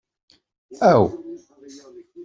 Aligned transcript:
Aw! 0.89 1.03